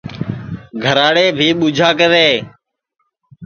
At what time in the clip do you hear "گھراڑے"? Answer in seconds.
0.83-1.25